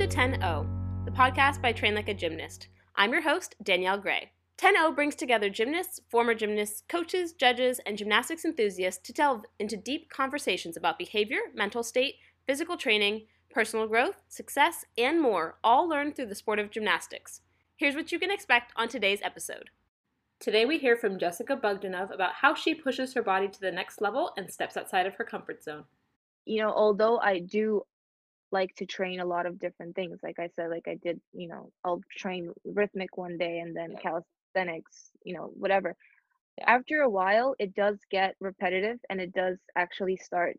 [0.00, 0.66] to 10O,
[1.04, 2.68] the podcast by Train Like a Gymnast.
[2.96, 4.30] I'm your host, Danielle Gray.
[4.56, 10.08] 10O brings together gymnasts, former gymnasts, coaches, judges, and gymnastics enthusiasts to delve into deep
[10.08, 12.14] conversations about behavior, mental state,
[12.46, 17.42] physical training, personal growth, success, and more, all learned through the sport of gymnastics.
[17.76, 19.68] Here's what you can expect on today's episode.
[20.38, 24.00] Today we hear from Jessica Bogdanov about how she pushes her body to the next
[24.00, 25.84] level and steps outside of her comfort zone.
[26.46, 27.82] You know, although I do
[28.52, 31.48] like to train a lot of different things, like I said, like I did, you
[31.48, 35.96] know, I'll train rhythmic one day and then calisthenics, you know, whatever.
[36.66, 40.56] After a while, it does get repetitive and it does actually start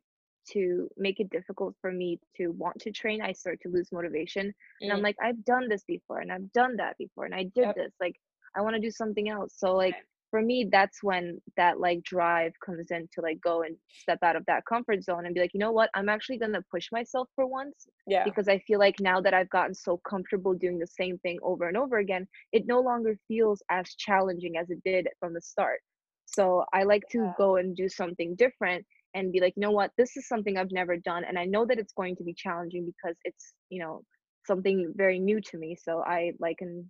[0.51, 3.21] to make it difficult for me to want to train.
[3.21, 4.53] I start to lose motivation.
[4.85, 5.03] And I'm Mm.
[5.03, 7.75] like, I've done this before and I've done that before and I did Yep.
[7.75, 7.93] this.
[7.99, 8.15] Like,
[8.55, 9.53] I want to do something else.
[9.57, 9.97] So, like.
[10.31, 14.37] For me, that's when that like drive comes in to like go and step out
[14.37, 15.91] of that comfort zone and be like, you know what?
[15.95, 18.25] I'm actually going to push myself for once Yeah.
[18.25, 21.67] because I feel like now that I've gotten so comfortable doing the same thing over
[21.67, 25.81] and over again, it no longer feels as challenging as it did from the start.
[26.25, 27.35] So I like to Yeah.
[27.37, 30.71] go and do something different and be like, you know what, this is something I've
[30.71, 31.23] never done.
[31.25, 34.03] And I know that it's going to be challenging because it's, you know,
[34.47, 35.75] something very new to me.
[35.75, 36.85] So I like and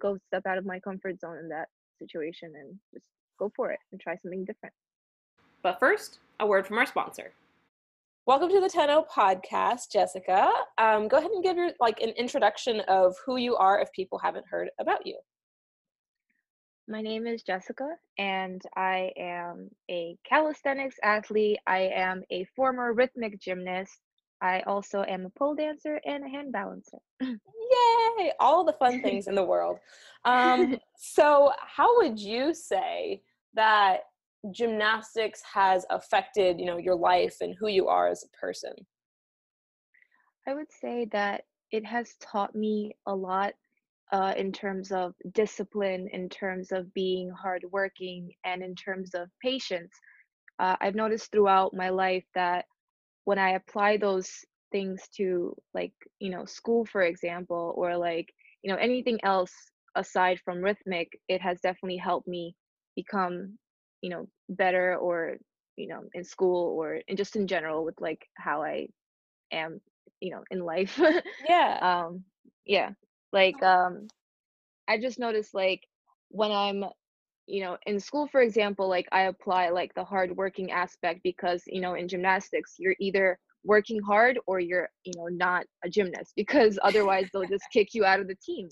[0.00, 1.68] go step out of my comfort zone in that
[2.02, 3.06] situation and just
[3.38, 4.74] go for it and try something different.
[5.62, 7.32] But first, a word from our sponsor.
[8.26, 10.50] Welcome to the 10O podcast, Jessica.
[10.78, 14.18] Um, go ahead and give your like an introduction of who you are if people
[14.18, 15.18] haven't heard about you.
[16.88, 21.58] My name is Jessica, and I am a calisthenics athlete.
[21.66, 23.98] I am a former rhythmic gymnast.
[24.42, 26.98] I also am a pole dancer and a hand balancer.
[27.20, 28.32] Yay!
[28.40, 29.78] All the fun things in the world.
[30.24, 33.22] Um, so, how would you say
[33.54, 34.00] that
[34.50, 38.72] gymnastics has affected, you know, your life and who you are as a person?
[40.48, 43.54] I would say that it has taught me a lot
[44.10, 49.92] uh, in terms of discipline, in terms of being hardworking, and in terms of patience.
[50.58, 52.66] Uh, I've noticed throughout my life that
[53.24, 54.30] when I apply those
[54.72, 59.52] things to, like, you know, school, for example, or like, you know, anything else
[59.96, 62.54] aside from rhythmic, it has definitely helped me
[62.96, 63.58] become,
[64.02, 65.36] you know, better or,
[65.76, 68.88] you know, in school or and just in general with like how I
[69.52, 69.80] am,
[70.20, 70.98] you know, in life.
[71.48, 71.78] Yeah.
[71.80, 72.24] um,
[72.64, 72.90] yeah,
[73.32, 74.08] like um,
[74.88, 75.82] I just noticed like
[76.28, 76.84] when I'm,
[77.46, 81.62] you know, in school, for example, like I apply like the hard working aspect because,
[81.66, 86.32] you know, in gymnastics, you're either working hard or you're, you know, not a gymnast
[86.36, 88.68] because otherwise they'll just kick you out of the team.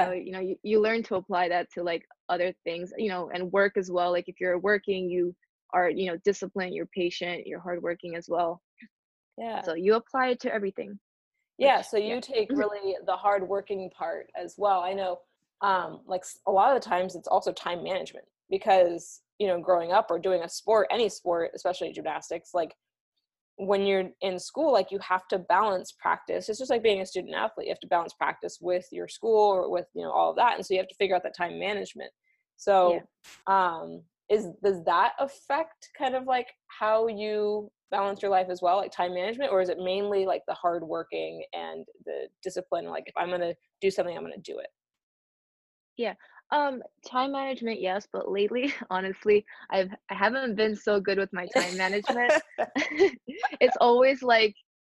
[0.00, 0.12] So, Yeah.
[0.12, 3.52] you know, you, you learn to apply that to like other things, you know, and
[3.52, 4.12] work as well.
[4.12, 5.34] Like if you're working, you
[5.72, 8.62] are, you know, disciplined, you're patient, you're hardworking as well.
[9.36, 9.62] Yeah.
[9.62, 10.98] So you apply it to everything.
[11.58, 12.20] Yeah, so you yeah.
[12.20, 12.56] take Mhm.
[12.56, 14.80] really the hard working part as well.
[14.80, 15.20] I know
[15.60, 19.92] um like a lot of the times it's also time management because, you know, growing
[19.92, 22.74] up or doing a sport, any sport, especially gymnastics, like
[23.56, 26.48] when you're in school, like you have to balance practice.
[26.48, 27.66] It's just like being a student athlete.
[27.66, 30.54] You have to balance practice with your school or with, you know, all of that.
[30.56, 32.10] And so you have to figure out that time management.
[32.56, 33.00] So
[33.46, 38.76] um is does that affect kind of like how you balance your life as well
[38.76, 43.04] like time management or is it mainly like the hard working and the discipline like
[43.06, 44.68] if i'm going to do something i'm going to do it
[46.50, 51.46] Um, time management, yes, but lately, honestly, I've I haven't been so good with my
[51.46, 52.32] time management.
[53.60, 54.54] It's always like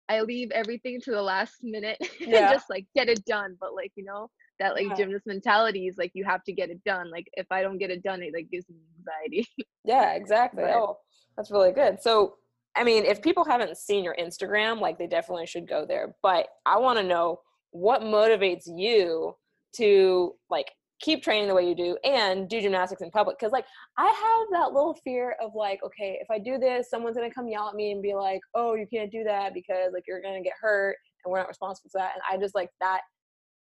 [0.07, 2.51] I leave everything to the last minute and Yeah.
[2.51, 3.57] just like get it done.
[3.59, 4.29] But like, you know,
[4.59, 4.95] that like Yeah.
[4.95, 7.11] gymnast mentality is like you have to get it done.
[7.11, 9.47] Like if I don't get it done, it like gives me anxiety.
[9.83, 10.97] yeah exactly But- oh
[11.35, 12.35] that's really good so
[12.75, 16.47] i mean if people haven't seen your instagram like they definitely should go there but
[16.65, 17.39] i want to know
[17.71, 19.35] what motivates you
[19.73, 20.67] to like
[21.01, 23.65] keep training the way you do and do gymnastics in public because like
[23.97, 27.47] i have that little fear of like okay if i do this someone's gonna come
[27.47, 30.41] yell at me and be like oh you can't do that because like you're gonna
[30.41, 30.95] get hurt
[31.25, 33.01] and we're not responsible for that and i just like that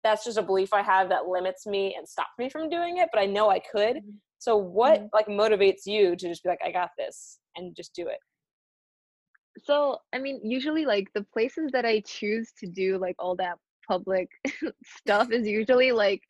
[0.03, 3.09] that's just a belief i have that limits me and stops me from doing it
[3.13, 4.15] but i know i could Mhm.
[4.39, 5.11] so what Mhm.
[5.13, 8.19] like motivates you to just be like i got this and just do it
[9.65, 13.59] So, I mean, usually like the places that I choose to do like all that
[13.89, 14.29] public
[14.85, 16.23] stuff is usually like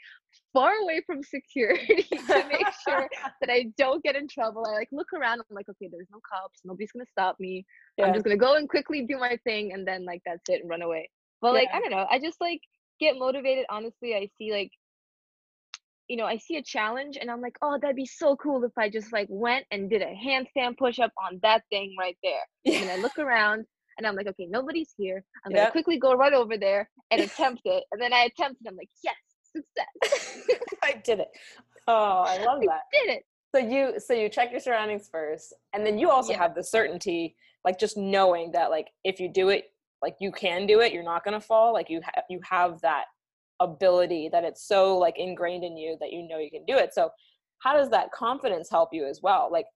[0.52, 2.02] far away from security
[2.32, 3.08] to make sure
[3.40, 4.64] that I don't get in trouble.
[4.66, 7.64] I like look around, I'm like, okay, there's no cops, nobody's gonna stop me.
[8.02, 10.70] I'm just gonna go and quickly do my thing and then like that's it and
[10.70, 11.10] run away.
[11.40, 11.76] But like, Yeah.
[11.78, 12.60] I don't know, I just like
[13.00, 13.66] get motivated.
[13.70, 14.70] Honestly, I see like
[16.08, 18.72] you know, I see a challenge and I'm like, oh, that'd be so cool if
[18.78, 22.40] I just like went and did a handstand push up on that thing right there.
[22.66, 23.66] And then I look around
[23.98, 25.22] and I'm like, okay, nobody's here.
[25.44, 25.58] I'm Yeah.
[25.60, 27.84] gonna quickly go run over there and attempt it.
[27.92, 28.66] And then I attempted.
[28.66, 29.16] I'm like, yes,
[31.08, 31.28] did it.
[31.88, 32.82] Oh, I love I that.
[32.92, 33.22] did it.
[33.54, 36.38] So you so you check your surroundings first, and then you also Yeah.
[36.38, 37.34] have the certainty,
[37.64, 39.72] like just knowing that like if you do it,
[40.02, 41.72] like you can do it, you're not gonna fall.
[41.72, 43.06] Like you ha- you have that
[43.60, 46.92] ability that it's so like ingrained in you that you know you can do it.
[46.92, 47.10] So
[47.60, 49.48] how does that confidence help you as well?
[49.50, 49.66] Like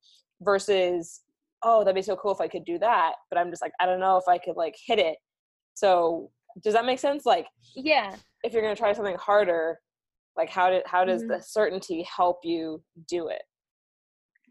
[0.43, 1.23] versus
[1.63, 3.87] oh that'd be so cool if I could do that, but I'm just like I
[3.87, 5.17] don't know if I could like hit it.
[5.75, 6.31] So
[6.63, 7.25] does that make sense?
[7.25, 8.15] Like Yeah.
[8.45, 9.81] if you're gonna try something harder,
[10.37, 11.29] like how did how does Mhm.
[11.29, 13.43] the certainty help you do it?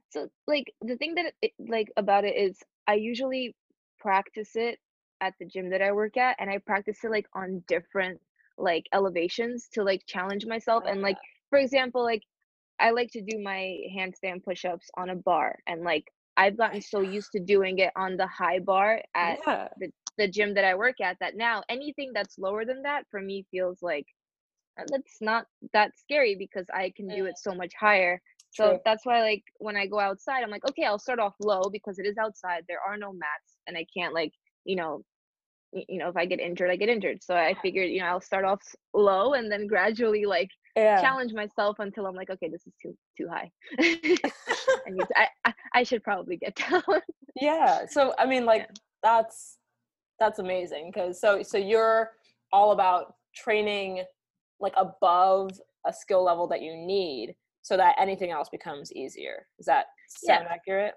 [0.09, 3.55] So like the thing that it, like about it is I usually
[3.99, 4.79] practice it
[5.21, 8.19] at the gym that I work at and I practice it like on different
[8.57, 11.17] like elevations to like challenge myself and like
[11.49, 12.23] for example like
[12.79, 17.01] I like to do my handstand push-ups on a bar and like I've gotten so
[17.01, 19.67] used to doing it on the high bar at yeah.
[20.17, 23.45] the gym that I work at that now anything that's lower than that for me
[23.51, 24.07] feels like
[24.79, 27.49] Uh, that's not that scary because I can do it mm-hmm.
[27.49, 28.21] so much higher.
[28.51, 28.79] So True.
[28.83, 31.99] that's why like when I go outside I'm like okay, I'll start off low because
[31.99, 32.63] it is outside.
[32.67, 34.33] There are no mats and I can't like,
[34.65, 35.03] you know,
[35.71, 37.23] you know, if I get injured, I get injured.
[37.23, 38.61] So I figured, you know, I'll start off
[38.93, 41.01] low and then gradually like yeah.
[41.01, 43.51] challenge myself until I'm like, okay, this is too too high.
[43.79, 43.99] I
[44.89, 46.83] need to, I, I I should probably get down.
[47.39, 47.85] yeah.
[47.89, 48.69] So I mean like
[49.03, 49.57] that's
[50.19, 52.11] that's amazing because so so you're
[52.51, 54.03] all about training
[54.61, 55.51] like above
[55.85, 59.47] a skill level that you need so that anything else becomes easier.
[59.59, 59.87] Is that
[60.23, 60.45] Yeah.
[60.49, 60.95] accurate?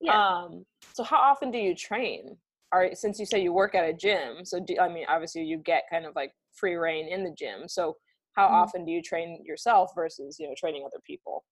[0.00, 0.42] Yeah.
[0.44, 0.64] Um
[0.94, 2.36] so how often do you train?
[2.72, 5.58] Are since you say you work at a gym, so do, I mean obviously you
[5.58, 7.68] get kind of like free reign in the gym.
[7.68, 7.96] So
[8.32, 8.62] how Mhm.
[8.62, 11.44] often do you train yourself versus, you know, training other people?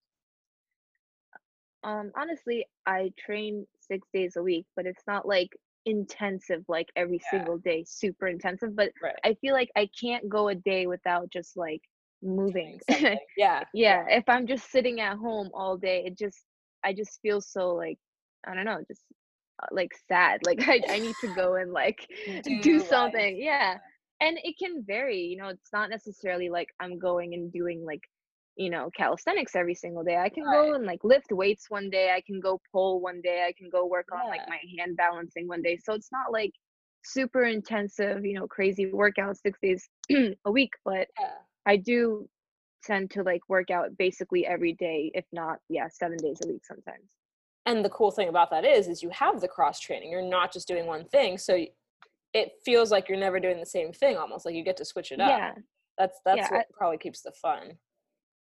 [1.82, 5.50] Um, honestly, I train six days a week, but it's not like
[5.86, 7.30] intensive, like every Yeah.
[7.30, 8.74] single day, super intensive.
[8.76, 9.14] But Right.
[9.24, 11.82] I feel like I can't go a day without just like
[12.22, 12.80] moving.
[12.82, 13.18] Something.
[13.36, 13.64] yeah.
[13.72, 16.44] yeah, if I'm just sitting at home all day, it just,
[16.84, 17.98] I just feel so like,
[18.46, 19.04] I don't know, just
[19.62, 20.40] uh, like sad.
[20.44, 22.06] Like I, I need to go and like
[22.42, 22.90] Do do life.
[22.90, 23.38] something.
[23.40, 23.78] Yeah.
[24.20, 28.02] And it can vary, you know, it's not necessarily like I'm going and doing like,
[28.60, 30.18] you know, calisthenics every single day.
[30.18, 30.68] I can Right.
[30.68, 32.06] go and like lift weights one day.
[32.14, 33.38] I can go pull one day.
[33.48, 35.78] I can go work on like my hand balancing one day.
[35.78, 36.52] So it's not like
[37.04, 39.88] super intensive, you know, crazy workouts six days
[40.44, 41.38] a week, but Yeah.
[41.66, 42.28] I do
[42.84, 46.64] tend to like work out basically every day, if not, yeah, seven days a week
[46.66, 47.10] sometimes.
[47.66, 50.52] and the cool thing about that is is you have the cross training you're not
[50.52, 51.52] just doing one thing so
[52.32, 55.12] it feels like you're never doing the same thing almost like you get to switch
[55.12, 55.54] it up Yeah.
[55.98, 57.72] that's that's Yeah, what probably keeps the fun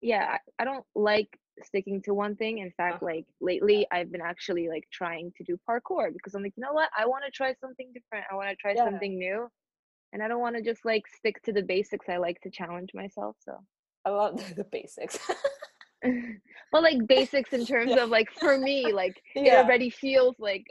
[0.00, 1.28] yeah I, don't like
[1.62, 2.58] sticking to one thing.
[2.58, 3.06] In fact Uh-huh.
[3.14, 6.72] like lately i've been actually like trying to do parkour because i'm like you know
[6.72, 6.90] what?
[6.98, 8.26] I want to try something different.
[8.30, 8.84] I want to try Yeah.
[8.84, 9.48] something new.
[10.12, 12.90] And i don't want to just like stick to the basics i like to challenge
[12.94, 13.52] myself so.
[14.04, 15.18] I love the basics.
[16.72, 18.04] Well like basics in terms Yeah.
[18.04, 20.64] of like for me like it already feels like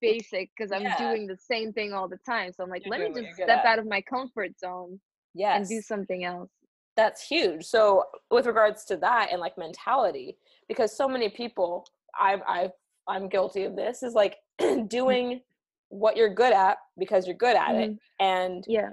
[0.00, 0.96] basic because i'm Yeah.
[0.96, 2.52] doing the same thing all the time.
[2.52, 5.00] So i'm like You're let me just step out of my comfort zone
[5.34, 6.50] yes and do something else
[6.96, 7.64] that's huge.
[7.64, 10.36] So with regards to that and like mentality
[10.68, 11.86] because so many people
[12.20, 12.70] i've i've
[13.08, 14.36] i'm guilty of this is like
[14.88, 15.40] doing
[15.88, 17.90] what you're good at because you're good at it.
[17.90, 17.98] Mhm.
[18.20, 18.90] and yeah.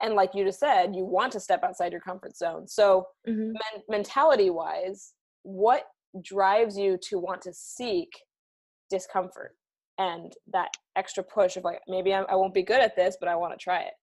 [0.00, 2.66] and like you just said you want to step outside your comfort zone.
[2.68, 5.84] So hmm men- mentality wise what
[6.22, 8.10] drives you to want to seek
[8.90, 9.56] discomfort
[9.98, 13.28] and that extra push of like maybe I, I won't be good at this but
[13.28, 13.94] i want to try it.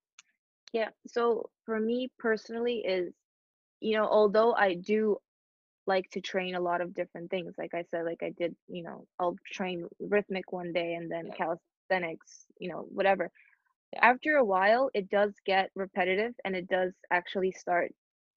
[0.73, 0.89] Yeah.
[1.07, 3.13] So for me personally is,
[3.81, 5.17] you know, although I do
[5.87, 8.83] like to train a lot of different things, like I said, like I did, you
[8.83, 13.31] know, I'll train rhythmic one day and then calisthenics, you know, whatever.
[14.01, 17.91] After a while, it does get repetitive and it does actually start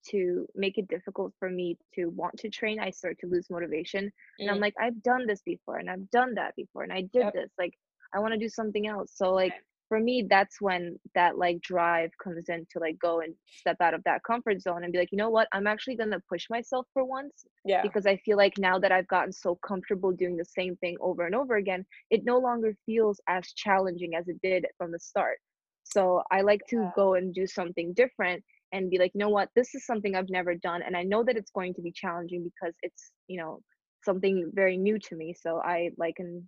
[0.09, 2.79] to make it difficult for me to want to train.
[2.79, 4.11] I start to lose motivation.
[4.41, 4.61] And I'm Mm.
[4.61, 7.33] like, I've done this before and I've done that before and I did Yep.
[7.33, 7.51] this.
[7.57, 7.73] Like,
[8.13, 9.11] I want to do something else.
[9.15, 9.55] So, like.
[9.93, 13.93] For me, that's when that like drive comes in to like go and step out
[13.93, 15.47] of that comfort zone and be like, you know what?
[15.53, 18.91] I'm actually going to push myself for once yeah because I feel like now that
[18.91, 22.75] I've gotten so comfortable doing the same thing over and over again, it no longer
[22.87, 25.37] feels as challenging as it did from the start.
[25.83, 26.93] So I like to Yeah.
[26.95, 30.29] go and do something different and be like, you know what, this is something I've
[30.29, 30.81] never done.
[30.81, 33.61] And I know that it's going to be challenging because it's, you know,
[34.03, 35.35] something very new to me.
[35.39, 36.43] So I like and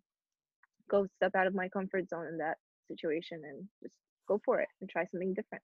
[0.89, 3.95] go step out of my comfort zone in that situation and just
[4.27, 5.63] go for it and try something different.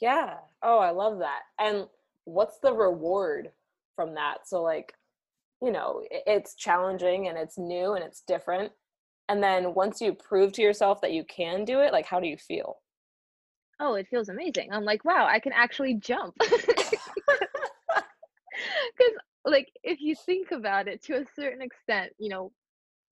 [0.00, 0.34] yeah.
[0.62, 1.40] Oh i love that.
[1.58, 1.86] And
[2.24, 3.50] what's the reward
[3.96, 4.46] from that?
[4.46, 4.94] So like
[5.62, 8.72] you know it's challenging and it's new and it's different.
[9.28, 12.26] And then once you prove to yourself that you can do it like how do
[12.28, 12.78] you feel?
[13.78, 14.70] Oh it feels amazing.
[14.72, 16.34] I'm like wow i can actually jump.
[18.96, 22.52] Because like if you think about it to a certain extent you know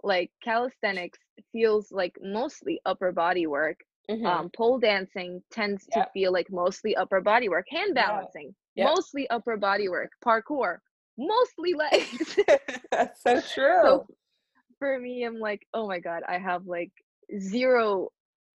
[0.02, 1.18] like calisthenics
[1.52, 3.78] feels like mostly upper body work
[4.10, 4.24] mm-hmm.
[4.24, 6.06] um, pole dancing tends yep.
[6.06, 8.88] to feel like mostly upper body work hand balancing yep.
[8.88, 10.78] mostly upper body work parkour
[11.18, 12.38] mostly legs
[12.92, 14.06] that's so true so
[14.78, 16.92] for me i'm like oh my god i have like
[17.40, 18.08] zero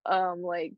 [0.06, 0.74] um like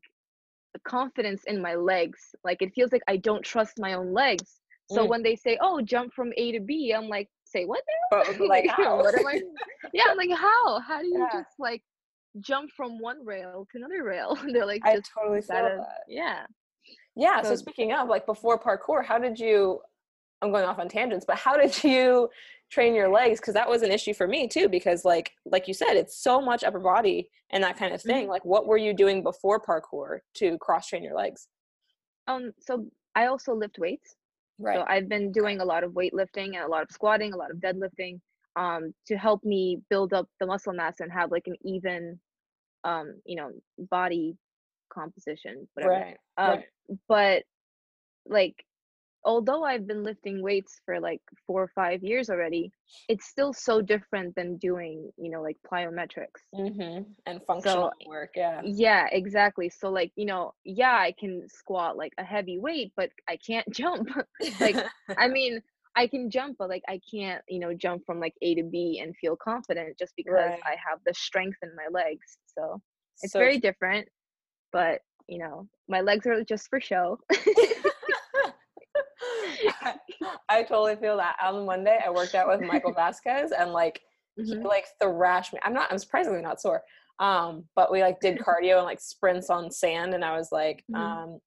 [0.87, 5.05] confidence in my legs like it feels like i don't trust my own legs so
[5.05, 5.09] mm.
[5.09, 7.81] when they say oh jump from a to b i'm like say what
[8.11, 8.23] now?
[8.47, 8.97] like how?
[8.97, 9.41] what am I?
[9.93, 10.79] Yeah, I'm like how?
[10.79, 11.41] How do you yeah.
[11.41, 11.83] just like
[12.39, 14.37] jump from one rail to another rail?
[14.51, 15.79] they're like, I totally feel that.
[16.07, 16.45] Yeah.
[17.15, 17.41] Yeah.
[17.43, 19.79] So, so speaking of like before parkour, how did you?
[20.41, 22.29] I'm going off on tangents, but how did you
[22.69, 23.39] train your legs?
[23.39, 24.67] Because that was an issue for me too.
[24.67, 28.23] Because like like you said, it's so much upper body and that kind of thing.
[28.23, 28.31] Mm-hmm.
[28.31, 31.47] Like, what were you doing before parkour to cross train your legs?
[32.27, 32.51] Um.
[32.59, 34.15] So I also lift weights.
[34.59, 34.77] Right.
[34.77, 37.51] So I've been doing a lot of weightlifting and a lot of squatting, a lot
[37.51, 38.19] of deadlifting,
[38.55, 42.19] um, to help me build up the muscle mass and have like an even,
[42.83, 44.35] um, you know, body
[44.89, 45.93] composition, whatever.
[45.93, 46.17] Right.
[46.37, 46.65] Uh, right.
[47.07, 47.43] But
[48.27, 48.63] like
[49.25, 52.71] although I've been lifting weights for like four or five years already,
[53.07, 57.03] it's still so different than doing, you know, like plyometrics mm-hmm.
[57.25, 58.31] and functional so, work.
[58.35, 58.61] Yeah.
[58.63, 59.69] Yeah, exactly.
[59.69, 63.69] So, like, you know, yeah, I can squat like a heavy weight, but I can't
[63.73, 64.09] jump.
[64.59, 64.75] like,
[65.17, 65.61] I mean,
[65.95, 68.99] I can jump, but like, I can't, you know, jump from like A to B
[69.01, 70.59] and feel confident just because right.
[70.65, 72.37] I have the strength in my legs.
[72.57, 72.81] So,
[73.21, 74.07] it's so very different,
[74.71, 77.19] but you know, my legs are just for show.
[80.59, 81.35] I, totally feel that.
[81.43, 84.01] On Monday, I worked out with Michael Vasquez, and like
[84.39, 84.61] mm-hmm.
[84.61, 85.59] he like thrashed me.
[85.63, 85.91] I'm not.
[85.91, 86.81] I'm surprisingly not sore.
[87.19, 90.83] Um, but we like did cardio and like sprints on sand, and I was like,
[90.91, 90.95] mm-hmm.
[90.95, 91.39] um,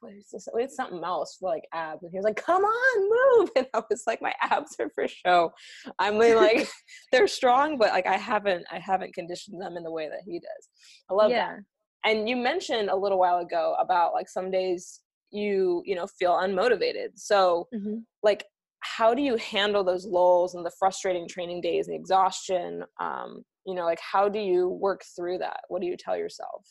[0.00, 0.48] what is this?
[0.54, 2.02] It's something else for like abs.
[2.02, 3.50] And he was like, come on, move.
[3.56, 5.52] And I was like, my abs are for show.
[5.98, 6.68] I'm like,
[7.12, 10.38] they're strong, but like I haven't, I haven't conditioned them in the way that he
[10.38, 10.68] does.
[11.10, 11.56] I love yeah.
[11.56, 12.10] that.
[12.10, 16.32] And you mentioned a little while ago about like some days you you know feel
[16.32, 17.96] unmotivated so mm-hmm.
[18.22, 18.44] like
[18.84, 23.74] how do you handle those lulls and the frustrating training days and exhaustion um you
[23.74, 25.60] know like how do you work through that?
[25.68, 26.66] What do you tell yourself?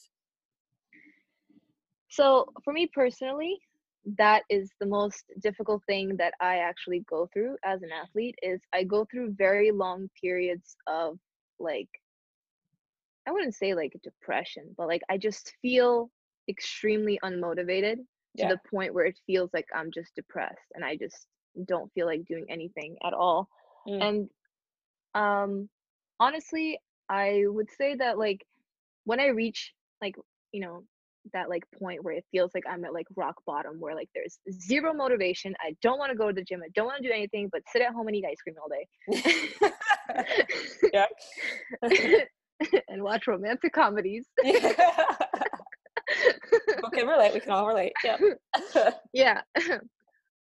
[2.09, 3.59] So for me personally
[4.17, 8.59] that is the most difficult thing that i actually go through as an athlete is
[8.73, 11.17] i go through very long periods of
[11.57, 11.87] like
[13.29, 16.11] i wouldn't say like depression but like i just feel
[16.49, 17.95] extremely unmotivated
[18.37, 21.27] to the point where it feels like I'm just depressed and I just
[21.67, 23.47] don't feel like doing anything at all.
[23.87, 24.03] Mm.
[24.03, 24.29] And
[25.15, 25.69] um
[26.19, 26.79] honestly,
[27.09, 28.45] I would say that like
[29.05, 30.15] when I reach like,
[30.51, 30.83] you know,
[31.31, 34.39] that like point where it feels like I'm at like rock bottom where like there's
[34.51, 35.55] zero motivation.
[35.61, 36.61] I don't want to go to the gym.
[36.63, 38.69] I don't want to do anything but sit at home and eat ice cream all
[38.69, 38.87] day.
[40.93, 41.05] yeah.
[42.89, 44.25] and watch romantic comedies
[46.93, 47.33] can relate.
[47.33, 47.93] We can all relate.
[48.03, 48.17] Yeah.
[49.13, 49.41] yeah.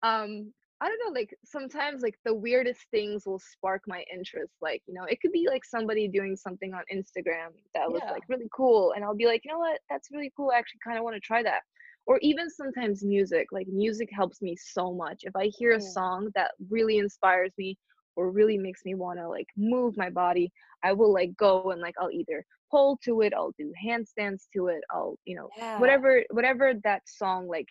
[0.02, 4.52] um, I don't know, like sometimes like the weirdest things will spark my interest.
[4.60, 8.10] Like, you know, it could be like somebody doing something on Instagram that was yeah.
[8.10, 8.92] like really cool.
[8.96, 10.50] And I'll be like, you know what, that's really cool.
[10.52, 11.60] I actually kind of want to try that.
[12.06, 13.52] Or even sometimes music.
[13.52, 15.20] Like music helps me so much.
[15.22, 17.78] If I hear a song that really inspires me
[18.16, 20.50] or really makes me want to like move my body,
[20.82, 24.68] I will like go and like I'll either pole to it i'll do handstands to
[24.68, 25.78] it i'll you know yeah.
[25.78, 27.66] whatever whatever that song like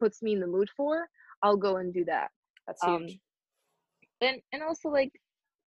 [0.00, 1.06] puts me in the mood for
[1.42, 2.30] i'll go and do that
[2.68, 3.08] that's um,
[4.20, 5.10] and and also like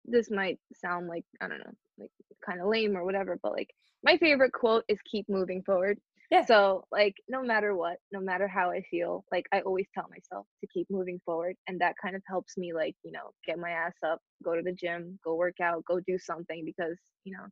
[0.04, 2.10] this might sound like i don't know like
[2.44, 3.70] kind of lame or whatever but like
[4.06, 5.98] my favorite quote is keep moving forward.
[6.30, 6.44] Yeah.
[6.44, 10.44] So like no matter what no matter how i feel like i always tell myself
[10.60, 13.70] to keep moving forward and that kind of helps me like you know get my
[13.70, 17.46] ass up go to the gym go work out go do something because you know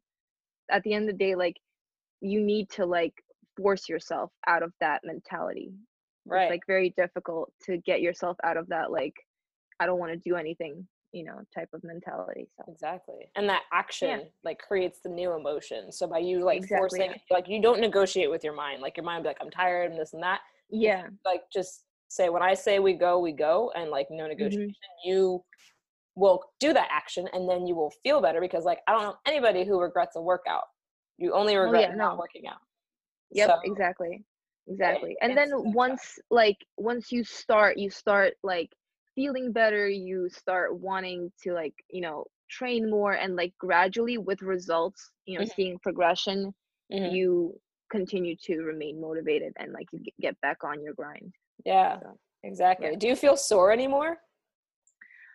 [0.73, 1.55] at the end of the day like
[2.21, 3.15] you need to like
[3.57, 5.71] force yourself out of that mentality.
[6.27, 6.45] Right.
[6.45, 9.15] it's like very difficult to get yourself out of that like
[9.81, 13.63] i don't want to do anything you know type of mentality so exactly and that
[13.73, 14.27] action yeah.
[14.45, 18.31] like creates the new emotion so by you like exactly, forcing like you don't negotiate
[18.31, 20.41] with your mind like your mind be like i'm tired and this and that
[20.71, 24.69] yeah like just say when i say we go we go and like no negotiation
[24.69, 25.09] mm-hmm.
[25.09, 25.45] you
[26.17, 29.17] will do that action and then you will feel better because like I don't know
[29.27, 30.65] anybody who regrets a workout.
[31.19, 32.19] You only regret oh, yeah, not no.
[32.19, 32.59] working out.
[33.33, 34.25] Yep, so, exactly.
[34.67, 35.17] Exactly.
[35.21, 38.71] And then once like once you start you start like
[39.15, 44.43] feeling better, you start wanting to like, you know, train more and like gradually with
[44.43, 45.55] results, you know, Mhm.
[45.55, 46.55] seeing progression,
[46.93, 47.13] Mhm.
[47.13, 51.33] you continue to remain motivated and like you get- back on your grind.
[51.65, 52.89] Yeah, So, exactly.
[52.91, 52.97] yeah.
[52.97, 54.19] Do you feel sore anymore?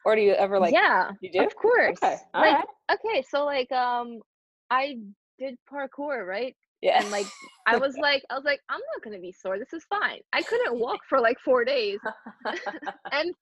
[0.06, 1.44] Or do you ever like yeah, you do?
[1.46, 1.98] of course.
[2.04, 2.18] Okay.
[2.34, 2.68] Like right.
[2.94, 4.22] okay, so like um
[4.70, 4.98] I
[5.38, 6.56] did parkour, right?
[6.82, 7.02] Yeah.
[7.02, 7.26] And like
[7.68, 9.60] I was like I was like I'm not going to be sore.
[9.60, 10.22] This is fine.
[10.32, 12.00] I couldn't walk for like 4 days
[13.12, 13.34] and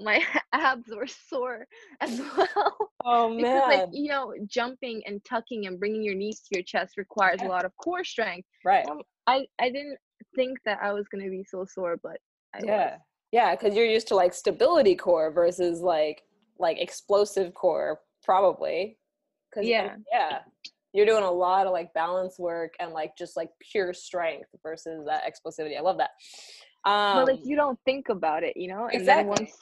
[0.00, 1.66] my abs were sore
[2.00, 3.38] as well oh man!
[3.38, 7.42] because like you know jumping and tucking and bringing your knees to your chest requires
[7.42, 8.88] a lot of core strength Right.
[8.88, 9.98] um, i i didn't
[10.34, 12.16] think that i was going to be so sore but
[12.54, 12.90] i Yeah.
[12.92, 13.00] was
[13.32, 16.22] Yeah, because you're used to like stability core versus like
[16.58, 18.98] like explosive core, probably.
[19.52, 19.96] Cause Yeah.
[20.12, 20.40] yeah.
[20.92, 25.06] You're doing a lot of like balance work and like just like pure strength versus
[25.06, 25.76] that explosivity.
[25.78, 26.10] I love that.
[26.84, 29.22] Um but like you don't think about it you know and exactly.
[29.22, 29.52] then once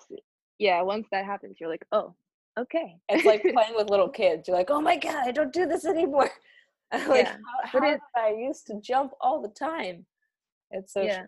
[0.58, 2.14] yeah once that happens you're like oh
[2.58, 4.48] okay it's like playing with little kids.
[4.48, 6.30] You're like, oh my god, I don't do this anymore.
[6.92, 10.06] Like, Yeah, how, how it- I used to jump all the time?
[10.72, 11.26] It's so yeah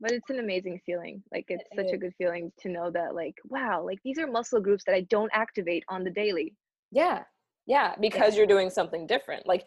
[0.00, 3.14] but it's an amazing feeling like it's It such a good feeling to know that
[3.14, 6.54] like wow like these are muscle groups that i don't activate on the daily
[6.92, 7.22] Yeah.
[7.66, 9.44] Yeah, because you're doing something different.
[9.44, 9.64] Like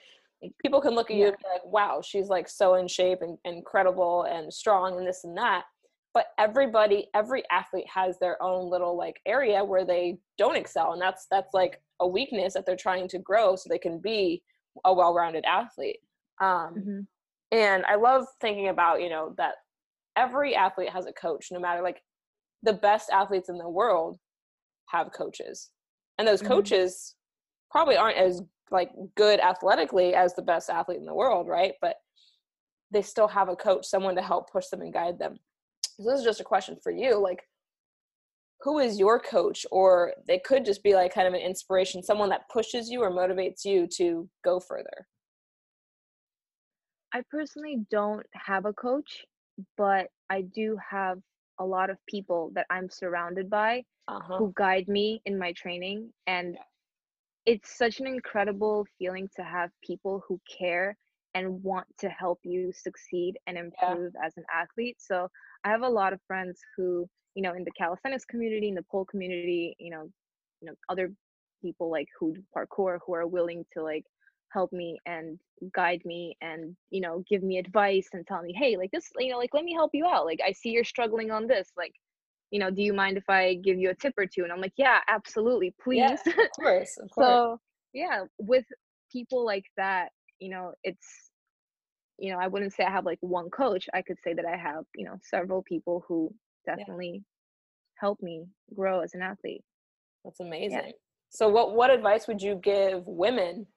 [0.61, 1.29] people can look at you Yeah.
[1.29, 5.23] and be like, wow, she's like so in shape and, incredible and strong and this
[5.23, 5.65] and that.
[6.13, 10.93] But everybody, every athlete has their own little like area where they don't excel.
[10.93, 14.41] And that's that's like a weakness that they're trying to grow so they can be
[14.85, 15.99] a well-rounded athlete.
[16.41, 17.07] Um Mhm.
[17.51, 19.55] and I love thinking about, you know, that
[20.15, 22.01] every athlete has a coach, no matter like
[22.63, 24.19] the best athletes in the world
[24.87, 25.71] have coaches.
[26.17, 26.47] And those Mhm.
[26.47, 27.15] coaches
[27.71, 31.73] probably aren't as like good athletically as the best athlete in the world, right?
[31.81, 31.95] But
[32.91, 35.37] they still have a coach, someone to help push them and guide them.
[35.83, 37.43] So this is just a question for you, like
[38.61, 42.29] who is your coach or they could just be like kind of an inspiration, someone
[42.29, 45.07] that pushes you or motivates you to go further.
[47.13, 49.25] I personally don't have a coach,
[49.77, 51.19] but I do have
[51.59, 54.37] a lot of people that I'm surrounded by Uh-huh.
[54.37, 56.11] who guide me in my training.
[56.27, 56.57] And.
[57.49, 60.95] It's such an incredible feeling to have people who care
[61.33, 64.97] and want to help you succeed and improve as an athlete.
[64.99, 65.27] So
[65.63, 68.85] I have a lot of friends who, you know, in the calisthenics community, in the
[68.91, 70.11] pole community, you know,
[70.61, 71.11] you know, other
[71.59, 74.03] people like who do parkour who are willing to like
[74.53, 75.39] help me and
[75.73, 79.29] guide me and you know give me advice and tell me hey like this you
[79.29, 80.25] know like let me help you out.
[80.25, 81.71] Like i see you're struggling on this.
[81.75, 81.93] Like
[82.51, 84.61] you know do you mind if i give you a tip or two and i'm
[84.61, 85.97] like yeah absolutely please.
[85.97, 87.27] Yeah, of course, of course.
[87.27, 87.59] so
[87.93, 88.65] yeah with
[89.11, 90.09] people like that
[90.39, 91.31] you know it's
[92.17, 94.55] you know i wouldn't say i have like one coach i could say that i
[94.55, 96.33] have you know several people who
[96.65, 97.23] definitely
[97.95, 99.63] help me grow as an athlete
[100.23, 100.93] That's amazing.
[101.29, 103.67] So what what advice would you give women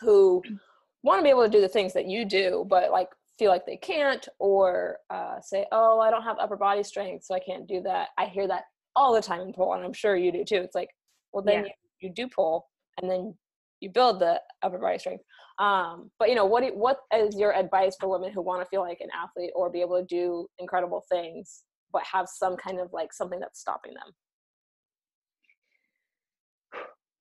[0.00, 0.42] who
[1.02, 3.64] want to be able to do the things that you do but like feel like
[3.66, 7.66] they can't or uh, say oh i don't have upper body strength so i can't
[7.68, 8.08] do that.
[8.18, 8.64] I hear that
[8.96, 10.56] all the time in pole and i'm sure you do too.
[10.56, 10.90] It's like
[11.32, 11.70] well then Yeah.
[12.00, 12.68] you, you do pull,
[13.00, 13.34] and then
[13.80, 15.22] you build the upper body strength.
[15.58, 18.68] Um, but you know what do, what is your advice for women who want to
[18.68, 22.78] feel like an athlete or be able to do incredible things but have some kind
[22.80, 24.12] of like something that's stopping them?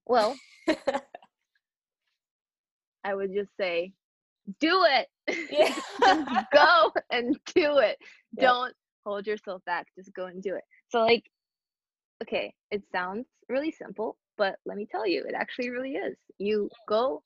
[0.06, 0.36] Well
[3.03, 3.93] i would just say
[4.60, 5.07] do it.
[5.51, 5.75] Yeah.
[6.53, 7.97] go and do it.
[8.38, 8.41] Yep.
[8.41, 8.73] don't
[9.05, 9.88] hold yourself back.
[9.95, 10.63] Just go and do it.
[10.89, 11.23] So like
[12.23, 16.15] okay it sounds really simple but let me tell you it actually really is.
[16.38, 17.21] You go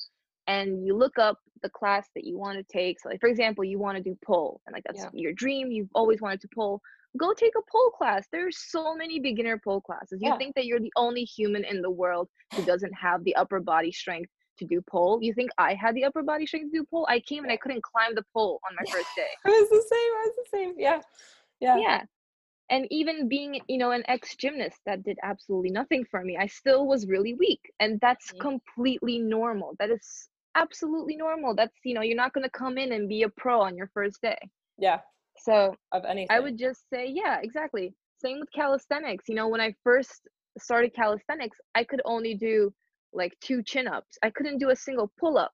[0.48, 3.00] and you look up the class that you want to take.
[3.00, 5.10] So like for example you want to do pole and like that's Yeah.
[5.14, 5.72] your dream.
[5.72, 6.82] You've always wanted to pole.
[7.18, 8.26] Go take a pole class.
[8.32, 10.20] There's so many beginner pole classes.
[10.22, 10.38] You Yeah.
[10.38, 13.92] think that you're the only human in the world who doesn't have the upper body
[13.92, 14.32] strength
[14.62, 17.20] to do pole you think i had the upper body strength to do pole i
[17.32, 20.12] came and i couldn't climb the pole on my first day I was the same.
[20.20, 20.74] I was the same.
[20.78, 21.00] Yeah.
[21.66, 21.78] Yeah.
[21.88, 22.02] yeah
[22.70, 26.48] and even being you know an ex gymnast that did absolutely nothing for me i
[26.48, 28.40] still was really weak and that's Mhm.
[28.48, 30.06] completely normal that is
[30.56, 33.56] absolutely normal that's you know you're not going to come in and be a pro
[33.62, 34.38] on your first day
[34.78, 35.00] Yeah.
[35.48, 35.56] so
[35.92, 36.36] Of anything.
[36.36, 37.94] i would just say yeah exactly
[38.24, 40.28] same with calisthenics you know when i first
[40.60, 42.74] started calisthenics i could only do
[43.14, 45.52] like two chin ups i couldn't do a single pull up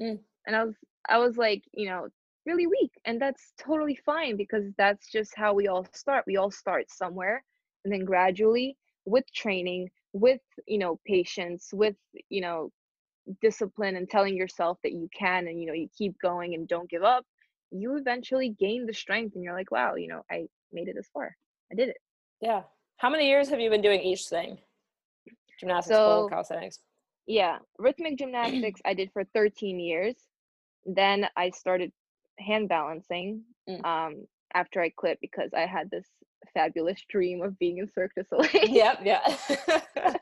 [0.00, 0.18] Mm.
[0.46, 0.74] and i was
[1.08, 2.06] i was like you know
[2.46, 6.50] really weak and that's totally fine because that's just how we all start we all
[6.50, 7.42] start somewhere
[7.84, 11.96] and then gradually with training with you know patience with
[12.28, 12.70] you know
[13.42, 16.88] discipline and telling yourself that you can and you know you keep going and don't
[16.88, 17.24] give up
[17.70, 21.08] you eventually gain the strength and you're like wow you know i made it this
[21.12, 21.36] far
[21.72, 21.96] i did it
[22.40, 22.62] Yeah.
[22.98, 24.58] How many years have you been doing each thing?
[25.60, 26.78] Gymnastics, So- pole, calisthenics.
[27.28, 30.16] Yeah, rhythmic gymnastics I did for 13 years.
[30.86, 31.92] Then I started
[32.40, 33.84] hand balancing Mm.
[33.84, 36.06] um, after I quit because I had this
[36.54, 38.66] fabulous dream of being in Cirque du Soleil.
[38.66, 39.36] Yep, yeah.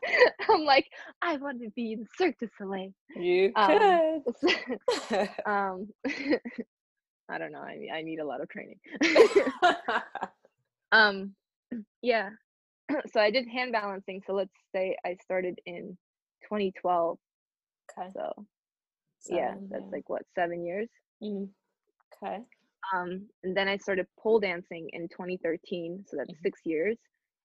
[0.51, 0.89] I'm like,
[1.23, 2.93] I want to be in Cirque du Soleil.
[3.15, 5.29] you Um, could.
[5.47, 5.89] um,
[7.29, 7.61] I don't know.
[7.61, 8.81] I mean, I need a lot of training.
[10.93, 11.35] um,
[12.03, 12.31] yeah.
[13.13, 14.23] So I did hand balancing.
[14.27, 15.97] So let's say I started in
[16.49, 17.19] 2012.
[17.99, 18.11] okay.
[18.15, 18.45] So
[19.29, 20.89] yeah, seven, that's like what seven years.
[21.23, 21.49] Mhm.
[22.23, 22.43] Okay.
[22.95, 26.05] Um, and then I started pole dancing in 2013.
[26.07, 26.43] So that's Mhm.
[26.43, 26.97] six years.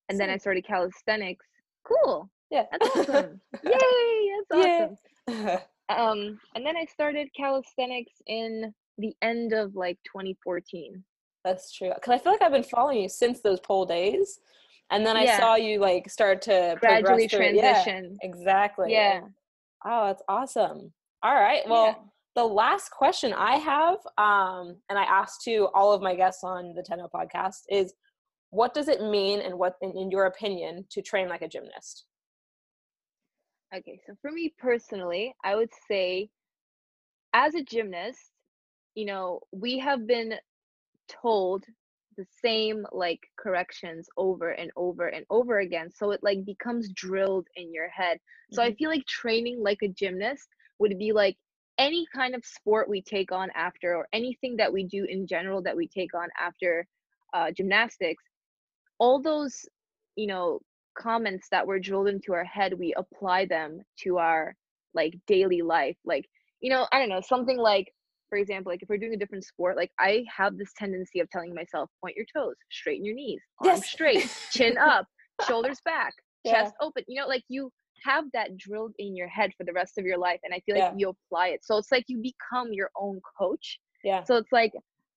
[0.10, 1.46] And then I started calisthenics.
[1.84, 2.30] Cool.
[2.52, 2.66] Yeah.
[2.72, 3.42] That's awesome.
[3.64, 4.32] Yay!
[4.50, 4.88] That's Yeah.
[5.28, 5.62] awesome.
[5.90, 11.04] Um, and then I started calisthenics in the end of like 2014.
[11.44, 11.92] That's true.
[11.94, 14.40] Because I feel like I've been following you since those pole days,
[14.92, 17.56] and then I saw you like start to Gradually it.
[17.56, 18.18] Yeah, transition.
[18.22, 18.92] exactly.
[18.92, 19.22] Yeah.
[19.86, 20.94] Oh, that's awesome.
[21.24, 21.62] All right.
[21.68, 21.96] Well, Yeah.
[22.36, 26.74] the last question I have, um, and I asked to all of my guests on
[26.76, 27.94] the Tenno podcast, is
[28.52, 32.06] what does it mean, and what, in, in your opinion, to train like a gymnast?
[33.74, 36.30] Okay, so for me personally, I would say
[37.34, 38.20] as a gymnast,
[38.96, 40.34] you know, we have been
[41.08, 41.64] told
[42.18, 45.90] the same like corrections over and over and over again.
[45.92, 48.20] So it like becomes drilled in your head.
[48.52, 48.76] So I Mhm.
[48.76, 51.38] feel like training like a gymnast would be like
[51.78, 55.62] any kind of sport we take on after or anything that we do in general
[55.64, 56.88] that we take on after
[57.34, 58.24] uh, gymnastics
[59.00, 59.66] all those
[60.16, 60.60] you know
[60.98, 64.56] comments that were drilled into our head we apply them to our
[64.94, 66.26] like daily life like
[66.62, 67.94] you know i don't know something like
[68.32, 71.30] for example like if we're doing a different sport like i have this tendency of
[71.30, 73.90] telling myself point your toes straighten your knees arms Yes.
[73.92, 75.06] straight chin up
[75.48, 76.14] shoulders back
[76.44, 76.54] Yeah.
[76.64, 77.70] chest open you know like you
[78.04, 80.76] have that drilled in your head for the rest of your life and i feel
[80.76, 80.98] like Yeah.
[80.98, 84.24] you apply it so it's like you become your own coach Yeah.
[84.24, 84.72] so it's like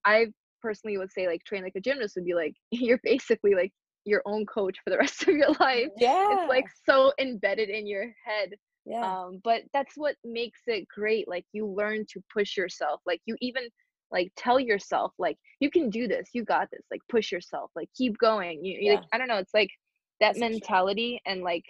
[0.05, 0.27] I
[0.61, 3.72] personally would say like train like a gymnast would be like you're basically like
[4.05, 5.88] your own coach for the rest of your life.
[5.96, 6.27] Yeah.
[6.33, 8.50] It's like so embedded in your head.
[8.86, 9.00] Yeah.
[9.24, 11.26] Um, but that's what makes it great.
[11.28, 13.00] Like you learn to push yourself.
[13.06, 13.64] Like you even
[14.10, 16.28] like tell yourself like you can do this.
[16.34, 16.82] You got this.
[16.90, 17.70] Like push yourself.
[17.74, 18.64] Like keep going.
[18.64, 18.94] You, Yeah.
[18.94, 19.38] like, I don't know.
[19.38, 19.70] It's like
[20.20, 20.50] that That's so true.
[20.54, 21.64] mentality and like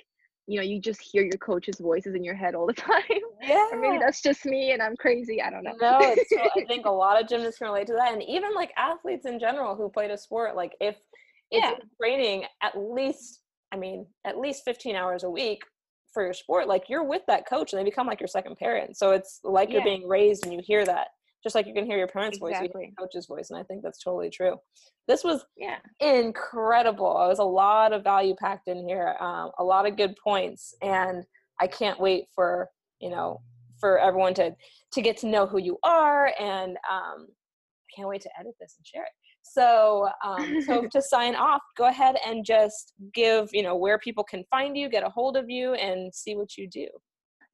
[0.47, 3.03] you know you just hear your coach's voices in your head all the time.
[3.43, 3.67] yeah.
[3.73, 5.41] or maybe that's just me and I'm crazy.
[5.41, 5.73] I don't know.
[5.81, 8.73] No, it's I think a lot of gymnasts can relate to that, and even like
[8.77, 10.55] athletes in general who played a sport.
[10.57, 10.97] Like if
[11.51, 11.71] Yeah.
[11.71, 13.41] you're training at least,
[13.73, 15.63] I mean, at least 15 hours a week
[16.15, 18.97] for your sport, like you're with that coach, and they become like your second parent.
[18.97, 21.09] So it's like you're being raised, and you hear that,
[21.43, 22.95] just like you can hear your parents' voice, you hear Exactly.
[22.97, 24.57] your coach's voice, and I think that's totally true.
[25.09, 25.79] This was yeah.
[26.01, 27.23] incredible.
[27.25, 30.75] It was a lot of value packed in here, um, a lot of good points,
[30.81, 31.25] and
[31.61, 33.43] I can't wait for you know
[33.81, 34.55] for everyone to
[34.93, 37.27] to get to know who you are, and um,
[37.95, 39.13] can't wait to edit this and share it.
[39.43, 44.25] So, um, so to sign off, go ahead and just give you know where people
[44.25, 46.87] can find you, get a hold of you, and see what you do.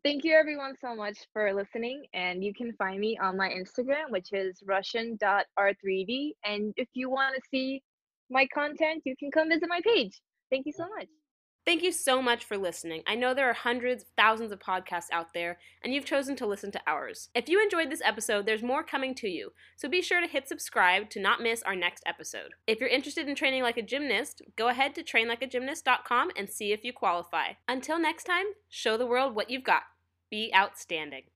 [0.02, 2.06] Thank you everyone so much for listening.
[2.14, 6.30] And you can find me on my Instagram, which is russian.r3d.
[6.42, 7.82] And if you want to see
[8.30, 10.18] my content, you can come visit my page.
[10.50, 11.08] Thank you so much.
[11.70, 13.04] Thank you so much for listening.
[13.06, 16.72] I know there are hundreds, thousands of podcasts out there, and you've chosen to listen
[16.72, 17.28] to ours.
[17.32, 20.48] If you enjoyed this episode, there's more coming to you, so be sure to hit
[20.48, 22.54] subscribe to not miss our next episode.
[22.66, 26.82] If you're interested in training like a gymnast, go ahead to trainlikeagymnast.com and see if
[26.82, 27.50] you qualify.
[27.68, 29.84] Until next time, show the world what you've got.
[30.28, 31.30] Be outstanding.